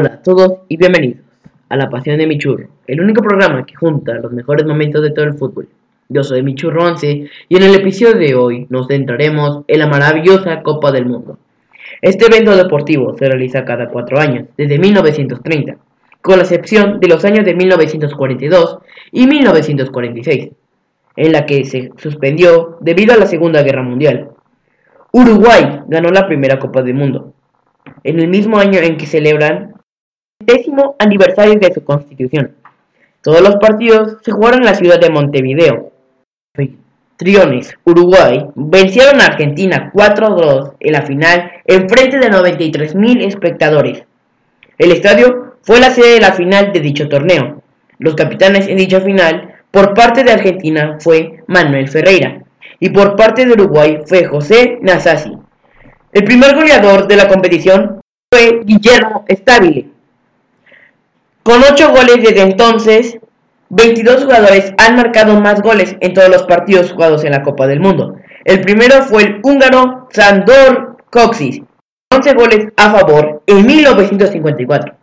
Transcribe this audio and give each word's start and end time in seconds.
Hola 0.00 0.14
a 0.14 0.22
todos 0.22 0.60
y 0.68 0.76
bienvenidos 0.76 1.22
a 1.68 1.76
La 1.76 1.90
Pasión 1.90 2.18
de 2.18 2.28
mi 2.28 2.38
Churro, 2.38 2.68
el 2.86 3.00
único 3.00 3.20
programa 3.20 3.66
que 3.66 3.74
junta 3.74 4.14
los 4.14 4.30
mejores 4.30 4.64
momentos 4.64 5.02
de 5.02 5.10
todo 5.10 5.24
el 5.24 5.34
fútbol. 5.34 5.68
Yo 6.08 6.22
soy 6.22 6.44
mi 6.44 6.54
Churro 6.54 6.84
11 6.84 7.28
y 7.48 7.56
en 7.56 7.62
el 7.64 7.74
episodio 7.74 8.14
de 8.14 8.36
hoy 8.36 8.68
nos 8.70 8.86
centraremos 8.86 9.64
en 9.66 9.80
la 9.80 9.88
maravillosa 9.88 10.62
Copa 10.62 10.92
del 10.92 11.06
Mundo. 11.06 11.36
Este 12.00 12.26
evento 12.26 12.56
deportivo 12.56 13.18
se 13.18 13.26
realiza 13.26 13.64
cada 13.64 13.88
cuatro 13.88 14.20
años, 14.20 14.46
desde 14.56 14.78
1930, 14.78 15.78
con 16.22 16.36
la 16.36 16.44
excepción 16.44 17.00
de 17.00 17.08
los 17.08 17.24
años 17.24 17.44
de 17.44 17.56
1942 17.56 18.78
y 19.10 19.26
1946, 19.26 20.50
en 21.16 21.32
la 21.32 21.44
que 21.44 21.64
se 21.64 21.90
suspendió 21.96 22.78
debido 22.80 23.14
a 23.14 23.18
la 23.18 23.26
Segunda 23.26 23.64
Guerra 23.64 23.82
Mundial. 23.82 24.28
Uruguay 25.10 25.80
ganó 25.88 26.10
la 26.12 26.28
primera 26.28 26.60
Copa 26.60 26.82
del 26.82 26.94
Mundo, 26.94 27.34
en 28.04 28.20
el 28.20 28.28
mismo 28.28 28.58
año 28.58 28.78
en 28.78 28.96
que 28.96 29.06
celebran 29.06 29.72
el 29.72 29.77
décimo 30.40 30.94
aniversario 30.98 31.58
de 31.58 31.74
su 31.74 31.84
constitución. 31.84 32.54
Todos 33.22 33.40
los 33.40 33.56
partidos 33.56 34.18
se 34.22 34.32
jugaron 34.32 34.60
en 34.60 34.66
la 34.66 34.74
ciudad 34.74 35.00
de 35.00 35.10
Montevideo. 35.10 35.92
Triones, 37.16 37.76
Uruguay, 37.84 38.46
vencieron 38.54 39.20
a 39.20 39.26
Argentina 39.26 39.90
4-2 39.92 40.74
en 40.78 40.92
la 40.92 41.02
final 41.02 41.50
en 41.64 41.88
frente 41.88 42.18
de 42.20 42.30
93.000 42.30 43.26
espectadores. 43.26 44.04
El 44.78 44.92
estadio 44.92 45.56
fue 45.62 45.80
la 45.80 45.90
sede 45.90 46.14
de 46.14 46.20
la 46.20 46.32
final 46.32 46.72
de 46.72 46.78
dicho 46.78 47.08
torneo. 47.08 47.60
Los 47.98 48.14
capitanes 48.14 48.68
en 48.68 48.76
dicha 48.76 49.00
final 49.00 49.56
por 49.72 49.94
parte 49.94 50.22
de 50.22 50.30
Argentina 50.30 50.98
fue 51.00 51.42
Manuel 51.48 51.88
Ferreira 51.88 52.44
y 52.78 52.90
por 52.90 53.16
parte 53.16 53.44
de 53.44 53.52
Uruguay 53.54 53.98
fue 54.06 54.24
José 54.24 54.78
Nasasi. 54.80 55.36
El 56.12 56.22
primer 56.22 56.54
goleador 56.54 57.08
de 57.08 57.16
la 57.16 57.26
competición 57.26 58.00
fue 58.32 58.60
Guillermo 58.64 59.24
Stabile. 59.28 59.97
Con 61.48 61.62
8 61.62 61.92
goles 61.92 62.16
desde 62.22 62.42
entonces, 62.42 63.18
22 63.70 64.24
jugadores 64.24 64.74
han 64.76 64.96
marcado 64.96 65.40
más 65.40 65.62
goles 65.62 65.96
en 66.00 66.12
todos 66.12 66.28
los 66.28 66.42
partidos 66.42 66.92
jugados 66.92 67.24
en 67.24 67.32
la 67.32 67.42
Copa 67.42 67.66
del 67.66 67.80
Mundo. 67.80 68.16
El 68.44 68.60
primero 68.60 69.02
fue 69.04 69.22
el 69.22 69.40
húngaro 69.42 70.08
Sandor 70.10 70.98
Coxis, 71.08 71.62
11 72.14 72.34
goles 72.34 72.66
a 72.76 72.90
favor 72.90 73.42
en 73.46 73.64
1954. 73.64 74.94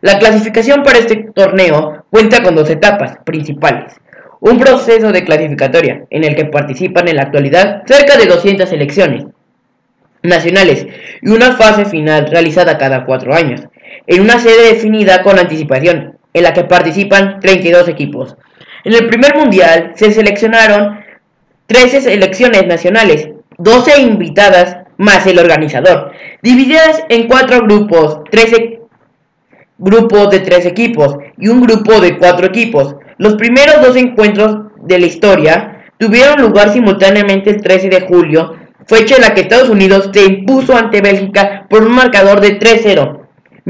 La 0.00 0.18
clasificación 0.18 0.82
para 0.82 1.00
este 1.00 1.16
torneo 1.34 2.06
cuenta 2.08 2.42
con 2.42 2.54
dos 2.54 2.70
etapas 2.70 3.18
principales. 3.26 3.92
Un 4.40 4.58
proceso 4.58 5.12
de 5.12 5.22
clasificatoria 5.22 6.06
en 6.08 6.24
el 6.24 6.34
que 6.34 6.46
participan 6.46 7.08
en 7.08 7.16
la 7.16 7.24
actualidad 7.24 7.82
cerca 7.84 8.16
de 8.16 8.24
200 8.24 8.66
selecciones 8.66 9.26
nacionales 10.22 10.86
y 11.20 11.30
una 11.30 11.52
fase 11.52 11.84
final 11.84 12.26
realizada 12.30 12.78
cada 12.78 13.04
cuatro 13.04 13.34
años, 13.34 13.60
en 14.06 14.22
una 14.22 14.38
sede 14.38 14.74
definida 14.74 15.22
con 15.22 15.38
anticipación, 15.38 16.18
en 16.32 16.42
la 16.42 16.52
que 16.52 16.64
participan 16.64 17.40
32 17.40 17.88
equipos. 17.88 18.36
En 18.84 18.94
el 18.94 19.06
primer 19.06 19.36
mundial 19.36 19.92
se 19.94 20.12
seleccionaron 20.12 21.00
13 21.66 22.00
selecciones 22.00 22.66
nacionales, 22.66 23.28
12 23.58 24.00
invitadas 24.00 24.78
más 24.96 25.26
el 25.26 25.38
organizador, 25.38 26.12
divididas 26.42 27.04
en 27.08 27.26
cuatro 27.26 27.62
grupos, 27.62 28.20
13 28.30 28.80
grupos 29.78 30.30
de 30.30 30.40
tres 30.40 30.66
equipos 30.66 31.16
y 31.38 31.48
un 31.48 31.62
grupo 31.62 32.00
de 32.00 32.18
cuatro 32.18 32.46
equipos. 32.46 32.96
Los 33.16 33.36
primeros 33.36 33.80
dos 33.80 33.96
encuentros 33.96 34.72
de 34.82 34.98
la 34.98 35.06
historia 35.06 35.84
tuvieron 35.98 36.40
lugar 36.40 36.72
simultáneamente 36.72 37.50
el 37.50 37.62
13 37.62 37.88
de 37.88 38.00
julio 38.02 38.56
fecha 38.86 39.16
en 39.16 39.22
la 39.22 39.34
que 39.34 39.42
Estados 39.42 39.68
Unidos 39.68 40.10
se 40.12 40.24
impuso 40.24 40.76
ante 40.76 41.00
Bélgica 41.00 41.66
por 41.70 41.84
un 41.84 41.92
marcador 41.92 42.40
de 42.40 42.58
3-0, 42.58 43.19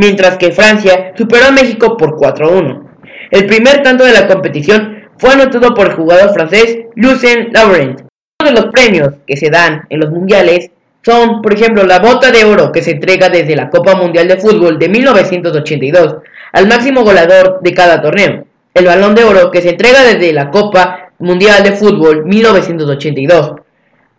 mientras 0.00 0.38
que 0.38 0.50
Francia 0.50 1.12
superó 1.15 1.49
a 1.49 1.53
México 1.53 1.99
por 1.99 2.16
4-1. 2.16 2.88
El 3.31 3.44
primer 3.44 3.83
tanto 3.83 4.05
de 4.05 4.15
la 4.15 4.27
competición 4.27 5.05
fue 5.19 5.34
anotado 5.34 5.75
por 5.75 5.88
el 5.88 5.93
jugador 5.93 6.33
francés 6.33 6.78
Lucien 6.94 7.50
Laurent. 7.53 8.00
Uno 8.41 8.50
de 8.50 8.61
los 8.62 8.72
premios 8.72 9.11
que 9.27 9.37
se 9.37 9.50
dan 9.50 9.83
en 9.91 10.00
los 10.00 10.11
mundiales 10.11 10.71
son, 11.05 11.43
por 11.43 11.53
ejemplo, 11.53 11.84
la 11.84 11.99
bota 11.99 12.31
de 12.31 12.47
oro 12.47 12.72
que 12.72 12.83
se 12.83 12.93
entrega 12.93 13.28
desde 13.28 13.55
la 13.55 13.69
Copa 13.69 13.94
Mundial 13.94 14.27
de 14.27 14.38
Fútbol 14.38 14.78
de 14.78 14.88
1982 14.88 16.17
al 16.53 16.67
máximo 16.67 17.05
goleador 17.05 17.61
de 17.61 17.75
cada 17.75 18.00
torneo, 18.00 18.47
el 18.72 18.87
balón 18.87 19.15
de 19.15 19.25
oro 19.25 19.50
que 19.50 19.61
se 19.61 19.71
entrega 19.71 20.03
desde 20.03 20.32
la 20.32 20.50
Copa 20.50 21.11
Mundial 21.19 21.62
de 21.62 21.72
Fútbol 21.72 22.25
1982 22.25 23.53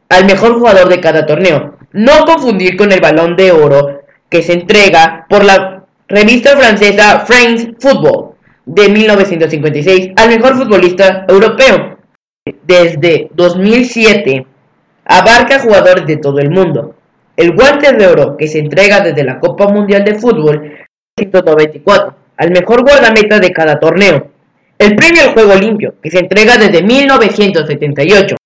al 0.09 0.25
mejor 0.25 0.53
jugador 0.53 0.89
de 0.89 1.01
cada 1.01 1.25
torneo. 1.25 1.77
No 1.91 2.25
confundir 2.25 2.77
con 2.77 2.91
el 2.91 3.01
balón 3.01 3.35
de 3.35 3.51
oro 3.51 4.00
que 4.31 4.41
se 4.41 4.53
entrega 4.53 5.25
por 5.29 5.43
la 5.43 5.83
revista 6.07 6.57
francesa 6.57 7.25
France 7.27 7.73
Football 7.77 8.35
de 8.65 8.87
1956 8.87 10.11
al 10.15 10.29
mejor 10.29 10.55
futbolista 10.55 11.25
europeo. 11.27 11.97
Desde 12.63 13.27
2007 13.33 14.45
abarca 15.05 15.59
jugadores 15.59 16.07
de 16.07 16.17
todo 16.17 16.39
el 16.39 16.49
mundo. 16.49 16.95
El 17.35 17.53
guante 17.53 17.91
de 17.91 18.07
oro 18.07 18.37
que 18.37 18.47
se 18.47 18.59
entrega 18.59 19.01
desde 19.01 19.25
la 19.25 19.37
Copa 19.39 19.67
Mundial 19.67 20.05
de 20.05 20.15
Fútbol 20.15 20.61
1994 21.17 22.15
al 22.37 22.51
mejor 22.51 22.83
guardameta 22.83 23.39
de 23.39 23.51
cada 23.51 23.79
torneo. 23.79 24.31
El 24.77 24.95
premio 24.95 25.23
al 25.23 25.33
juego 25.33 25.55
limpio 25.55 25.95
que 26.01 26.09
se 26.09 26.19
entrega 26.19 26.57
desde 26.57 26.81
1978 26.81 28.37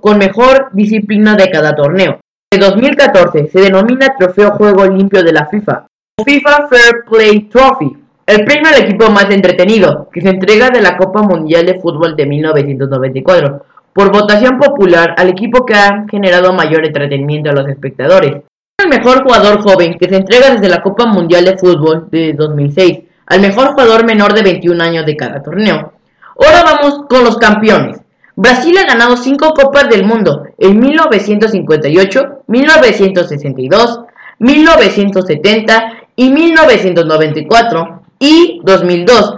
con 0.00 0.18
mejor 0.18 0.70
disciplina 0.72 1.36
de 1.36 1.50
cada 1.50 1.76
torneo. 1.76 2.18
En 2.50 2.60
2014 2.60 3.48
se 3.48 3.60
denomina 3.60 4.14
Trofeo 4.18 4.52
Juego 4.52 4.86
Limpio 4.86 5.22
de 5.22 5.34
la 5.34 5.46
FIFA, 5.46 5.86
FIFA 6.24 6.68
Fair 6.68 7.04
Play 7.06 7.40
Trophy, 7.40 7.94
el 8.24 8.44
premio 8.46 8.70
al 8.70 8.84
equipo 8.84 9.10
más 9.10 9.28
entretenido, 9.28 10.08
que 10.10 10.22
se 10.22 10.30
entrega 10.30 10.70
de 10.70 10.80
la 10.80 10.96
Copa 10.96 11.20
Mundial 11.20 11.66
de 11.66 11.78
Fútbol 11.78 12.16
de 12.16 12.24
1994, 12.24 13.66
por 13.92 14.10
votación 14.10 14.58
popular 14.58 15.14
al 15.18 15.28
equipo 15.28 15.66
que 15.66 15.74
ha 15.74 16.06
generado 16.10 16.54
mayor 16.54 16.86
entretenimiento 16.86 17.50
a 17.50 17.52
los 17.52 17.68
espectadores. 17.68 18.44
El 18.78 18.88
mejor 18.88 19.22
jugador 19.24 19.60
joven, 19.60 19.98
que 19.98 20.08
se 20.08 20.16
entrega 20.16 20.50
desde 20.50 20.70
la 20.70 20.80
Copa 20.80 21.04
Mundial 21.04 21.44
de 21.44 21.58
Fútbol 21.58 22.08
de 22.10 22.32
2006, 22.32 23.00
al 23.26 23.40
mejor 23.42 23.72
jugador 23.72 24.06
menor 24.06 24.32
de 24.32 24.42
21 24.42 24.82
años 24.82 25.04
de 25.04 25.16
cada 25.18 25.42
torneo. 25.42 25.92
Ahora 26.40 26.62
vamos 26.64 27.04
con 27.10 27.24
los 27.24 27.36
campeones. 27.36 27.97
Brasil 28.40 28.78
ha 28.78 28.86
ganado 28.86 29.16
cinco 29.16 29.52
Copas 29.52 29.88
del 29.88 30.04
Mundo 30.04 30.44
en 30.58 30.78
1958, 30.78 32.44
1962, 32.46 34.00
1970 34.38 35.92
y 36.14 36.30
1994 36.30 38.02
y 38.20 38.60
2002. 38.62 39.34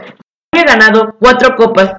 Ha 0.53 0.65
ganado 0.65 1.15
cuatro 1.19 1.56
Copas 1.56 1.94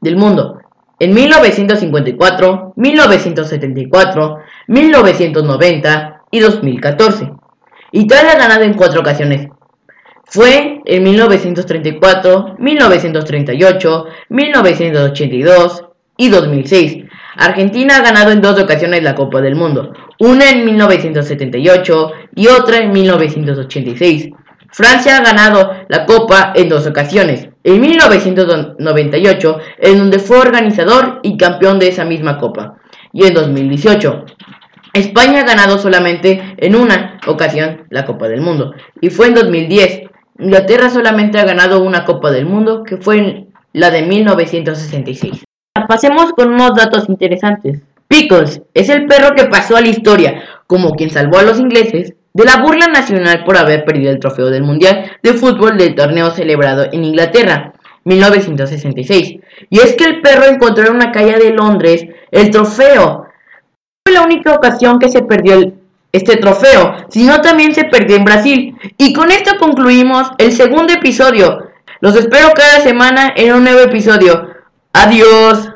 del 0.00 0.16
Mundo 0.16 0.58
en 0.98 1.12
1954, 1.12 2.72
1974, 2.76 4.38
1990 4.68 6.22
y 6.30 6.40
2014. 6.40 7.30
Italia 7.92 8.32
ha 8.32 8.38
ganado 8.38 8.62
en 8.62 8.72
cuatro 8.72 9.02
ocasiones. 9.02 9.48
Fue 10.24 10.80
en 10.86 11.02
1934, 11.02 12.56
1938, 12.58 14.06
1982 14.30 15.87
y 16.18 16.28
2006. 16.28 17.04
Argentina 17.36 17.96
ha 17.96 18.02
ganado 18.02 18.32
en 18.32 18.42
dos 18.42 18.60
ocasiones 18.60 19.02
la 19.02 19.14
Copa 19.14 19.40
del 19.40 19.54
Mundo, 19.54 19.94
una 20.18 20.50
en 20.50 20.66
1978 20.66 22.12
y 22.34 22.48
otra 22.48 22.78
en 22.78 22.92
1986. 22.92 24.30
Francia 24.70 25.16
ha 25.16 25.22
ganado 25.22 25.72
la 25.88 26.04
Copa 26.04 26.52
en 26.54 26.68
dos 26.68 26.86
ocasiones, 26.86 27.48
en 27.64 27.80
1998, 27.80 29.58
en 29.78 29.98
donde 29.98 30.18
fue 30.18 30.38
organizador 30.38 31.20
y 31.22 31.38
campeón 31.38 31.78
de 31.78 31.88
esa 31.88 32.04
misma 32.04 32.38
Copa, 32.38 32.76
y 33.12 33.24
en 33.24 33.34
2018. 33.34 34.26
España 34.92 35.40
ha 35.40 35.44
ganado 35.44 35.78
solamente 35.78 36.54
en 36.58 36.74
una 36.74 37.20
ocasión 37.26 37.86
la 37.88 38.04
Copa 38.04 38.28
del 38.28 38.40
Mundo, 38.40 38.74
y 39.00 39.10
fue 39.10 39.28
en 39.28 39.34
2010. 39.34 40.02
Inglaterra 40.40 40.90
solamente 40.90 41.38
ha 41.38 41.44
ganado 41.44 41.80
una 41.80 42.04
Copa 42.04 42.30
del 42.30 42.46
Mundo, 42.46 42.82
que 42.82 42.96
fue 42.96 43.46
la 43.72 43.90
de 43.90 44.02
1966. 44.02 45.44
Pasemos 45.86 46.32
con 46.32 46.52
unos 46.52 46.74
datos 46.74 47.08
interesantes. 47.08 47.80
Pickles 48.08 48.62
es 48.74 48.88
el 48.88 49.06
perro 49.06 49.34
que 49.34 49.44
pasó 49.44 49.76
a 49.76 49.82
la 49.82 49.88
historia 49.88 50.42
como 50.68 50.92
quien 50.92 51.10
salvó 51.10 51.38
a 51.38 51.42
los 51.42 51.58
ingleses 51.58 52.14
de 52.34 52.44
la 52.44 52.58
burla 52.58 52.86
nacional 52.86 53.42
por 53.44 53.56
haber 53.56 53.84
perdido 53.84 54.12
el 54.12 54.20
trofeo 54.20 54.50
del 54.50 54.62
Mundial 54.62 55.10
de 55.22 55.32
Fútbol 55.32 55.76
del 55.76 55.94
torneo 55.94 56.30
celebrado 56.30 56.86
en 56.92 57.04
Inglaterra, 57.04 57.72
1966. 58.04 59.40
Y 59.70 59.78
es 59.78 59.94
que 59.96 60.04
el 60.04 60.20
perro 60.20 60.44
encontró 60.44 60.86
en 60.86 60.94
una 60.94 61.10
calle 61.10 61.38
de 61.38 61.50
Londres 61.50 62.06
el 62.30 62.50
trofeo. 62.50 63.26
Fue 64.04 64.14
la 64.14 64.22
única 64.22 64.54
ocasión 64.54 64.98
que 64.98 65.08
se 65.08 65.22
perdió 65.22 65.72
este 66.12 66.36
trofeo, 66.36 66.96
sino 67.08 67.40
también 67.40 67.74
se 67.74 67.84
perdió 67.84 68.16
en 68.16 68.24
Brasil. 68.24 68.76
Y 68.98 69.14
con 69.14 69.30
esto 69.30 69.52
concluimos 69.58 70.30
el 70.36 70.52
segundo 70.52 70.92
episodio. 70.92 71.66
Los 72.00 72.14
espero 72.14 72.50
cada 72.54 72.80
semana 72.80 73.32
en 73.34 73.54
un 73.54 73.64
nuevo 73.64 73.80
episodio. 73.80 74.48
Adiós. 74.92 75.67